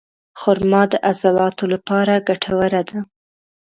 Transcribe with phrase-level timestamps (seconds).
[0.39, 2.99] خرما د عضلاتو لپاره ګټوره ده.